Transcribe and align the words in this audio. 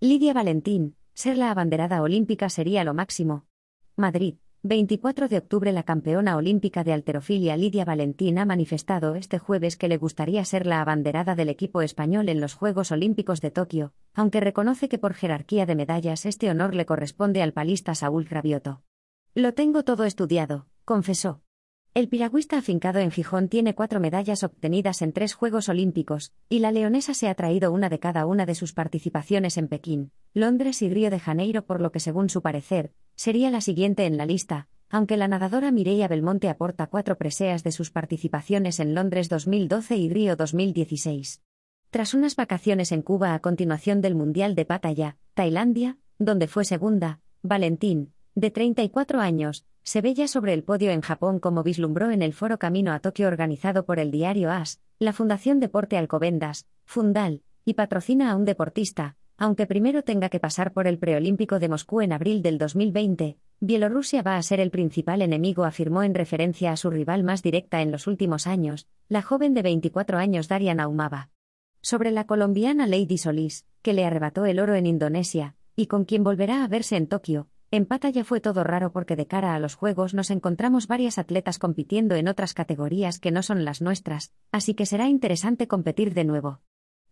Lidia 0.00 0.32
Valentín, 0.32 0.94
ser 1.12 1.36
la 1.36 1.50
abanderada 1.50 2.02
olímpica 2.02 2.48
sería 2.50 2.84
lo 2.84 2.94
máximo. 2.94 3.46
Madrid, 3.96 4.36
24 4.62 5.26
de 5.26 5.38
octubre 5.38 5.72
La 5.72 5.82
campeona 5.82 6.36
olímpica 6.36 6.84
de 6.84 6.92
alterofilia 6.92 7.56
Lidia 7.56 7.84
Valentín 7.84 8.38
ha 8.38 8.44
manifestado 8.44 9.16
este 9.16 9.40
jueves 9.40 9.76
que 9.76 9.88
le 9.88 9.96
gustaría 9.96 10.44
ser 10.44 10.68
la 10.68 10.80
abanderada 10.80 11.34
del 11.34 11.48
equipo 11.48 11.82
español 11.82 12.28
en 12.28 12.40
los 12.40 12.54
Juegos 12.54 12.92
Olímpicos 12.92 13.40
de 13.40 13.50
Tokio, 13.50 13.92
aunque 14.14 14.38
reconoce 14.38 14.88
que 14.88 14.98
por 14.98 15.14
jerarquía 15.14 15.66
de 15.66 15.74
medallas 15.74 16.26
este 16.26 16.48
honor 16.48 16.76
le 16.76 16.86
corresponde 16.86 17.42
al 17.42 17.52
palista 17.52 17.96
Saúl 17.96 18.24
Gravioto. 18.24 18.82
Lo 19.34 19.52
tengo 19.54 19.82
todo 19.82 20.04
estudiado, 20.04 20.68
confesó. 20.84 21.42
El 21.98 22.08
piragüista 22.08 22.56
afincado 22.56 23.00
en 23.00 23.10
Gijón 23.10 23.48
tiene 23.48 23.74
cuatro 23.74 23.98
medallas 23.98 24.44
obtenidas 24.44 25.02
en 25.02 25.12
tres 25.12 25.34
Juegos 25.34 25.68
Olímpicos, 25.68 26.32
y 26.48 26.60
la 26.60 26.70
leonesa 26.70 27.12
se 27.12 27.28
ha 27.28 27.34
traído 27.34 27.72
una 27.72 27.88
de 27.88 27.98
cada 27.98 28.24
una 28.24 28.46
de 28.46 28.54
sus 28.54 28.72
participaciones 28.72 29.56
en 29.56 29.66
Pekín, 29.66 30.12
Londres 30.32 30.80
y 30.82 30.90
Río 30.90 31.10
de 31.10 31.18
Janeiro, 31.18 31.66
por 31.66 31.80
lo 31.80 31.90
que, 31.90 31.98
según 31.98 32.30
su 32.30 32.40
parecer, 32.40 32.92
sería 33.16 33.50
la 33.50 33.60
siguiente 33.60 34.06
en 34.06 34.16
la 34.16 34.26
lista, 34.26 34.68
aunque 34.88 35.16
la 35.16 35.26
nadadora 35.26 35.72
Mireia 35.72 36.06
Belmonte 36.06 36.48
aporta 36.48 36.86
cuatro 36.86 37.18
preseas 37.18 37.64
de 37.64 37.72
sus 37.72 37.90
participaciones 37.90 38.78
en 38.78 38.94
Londres 38.94 39.28
2012 39.28 39.96
y 39.96 40.08
Río 40.08 40.36
2016. 40.36 41.42
Tras 41.90 42.14
unas 42.14 42.36
vacaciones 42.36 42.92
en 42.92 43.02
Cuba 43.02 43.34
a 43.34 43.40
continuación 43.40 44.02
del 44.02 44.14
Mundial 44.14 44.54
de 44.54 44.66
Pattaya, 44.66 45.16
Tailandia, 45.34 45.98
donde 46.16 46.46
fue 46.46 46.64
segunda, 46.64 47.18
Valentín, 47.42 48.12
de 48.38 48.52
34 48.52 49.20
años, 49.20 49.64
se 49.82 50.00
veía 50.00 50.28
sobre 50.28 50.54
el 50.54 50.62
podio 50.62 50.92
en 50.92 51.00
Japón 51.00 51.40
como 51.40 51.64
vislumbró 51.64 52.12
en 52.12 52.22
el 52.22 52.32
foro 52.32 52.56
Camino 52.56 52.92
a 52.92 53.00
Tokio 53.00 53.26
organizado 53.26 53.84
por 53.84 53.98
el 53.98 54.12
diario 54.12 54.52
AS, 54.52 54.80
la 55.00 55.12
Fundación 55.12 55.58
Deporte 55.58 55.96
Alcobendas, 55.96 56.68
Fundal, 56.84 57.42
y 57.64 57.74
patrocina 57.74 58.30
a 58.30 58.36
un 58.36 58.44
deportista, 58.44 59.16
aunque 59.38 59.66
primero 59.66 60.04
tenga 60.04 60.28
que 60.28 60.38
pasar 60.38 60.72
por 60.72 60.86
el 60.86 60.98
preolímpico 60.98 61.58
de 61.58 61.68
Moscú 61.68 62.00
en 62.00 62.12
abril 62.12 62.40
del 62.40 62.58
2020, 62.58 63.38
Bielorrusia 63.58 64.22
va 64.22 64.36
a 64.36 64.42
ser 64.42 64.60
el 64.60 64.70
principal 64.70 65.20
enemigo, 65.20 65.64
afirmó 65.64 66.04
en 66.04 66.14
referencia 66.14 66.70
a 66.70 66.76
su 66.76 66.90
rival 66.90 67.24
más 67.24 67.42
directa 67.42 67.82
en 67.82 67.90
los 67.90 68.06
últimos 68.06 68.46
años, 68.46 68.86
la 69.08 69.20
joven 69.20 69.52
de 69.52 69.62
24 69.62 70.16
años 70.16 70.46
Daria 70.46 70.74
Naumava. 70.74 71.30
Sobre 71.80 72.12
la 72.12 72.24
colombiana 72.24 72.86
Lady 72.86 73.18
Solís, 73.18 73.66
que 73.82 73.94
le 73.94 74.04
arrebató 74.04 74.46
el 74.46 74.60
oro 74.60 74.76
en 74.76 74.86
Indonesia, 74.86 75.56
y 75.74 75.86
con 75.86 76.04
quien 76.04 76.22
volverá 76.22 76.62
a 76.62 76.68
verse 76.68 76.96
en 76.96 77.08
Tokio, 77.08 77.48
en 77.70 77.86
ya 77.86 78.24
fue 78.24 78.40
todo 78.40 78.64
raro 78.64 78.92
porque 78.92 79.14
de 79.14 79.26
cara 79.26 79.54
a 79.54 79.58
los 79.58 79.74
Juegos 79.74 80.14
nos 80.14 80.30
encontramos 80.30 80.86
varias 80.86 81.18
atletas 81.18 81.58
compitiendo 81.58 82.14
en 82.14 82.26
otras 82.26 82.54
categorías 82.54 83.18
que 83.18 83.30
no 83.30 83.42
son 83.42 83.64
las 83.64 83.82
nuestras, 83.82 84.32
así 84.52 84.72
que 84.72 84.86
será 84.86 85.08
interesante 85.08 85.68
competir 85.68 86.14
de 86.14 86.24
nuevo. 86.24 86.60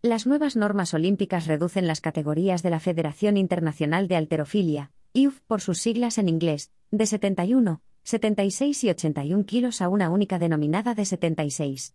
Las 0.00 0.26
nuevas 0.26 0.56
normas 0.56 0.94
olímpicas 0.94 1.46
reducen 1.46 1.86
las 1.86 2.00
categorías 2.00 2.62
de 2.62 2.70
la 2.70 2.80
Federación 2.80 3.36
Internacional 3.36 4.08
de 4.08 4.16
Alterofilia, 4.16 4.92
IUF 5.12 5.40
por 5.42 5.60
sus 5.60 5.78
siglas 5.78 6.16
en 6.16 6.28
inglés, 6.28 6.72
de 6.90 7.04
71, 7.04 7.82
76 8.04 8.84
y 8.84 8.90
81 8.90 9.44
kilos 9.44 9.82
a 9.82 9.90
una 9.90 10.08
única 10.08 10.38
denominada 10.38 10.94
de 10.94 11.04
76. 11.04 11.94